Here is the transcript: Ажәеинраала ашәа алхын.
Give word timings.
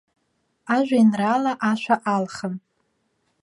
Ажәеинраала 0.75 1.53
ашәа 1.71 1.95
алхын. 2.15 2.53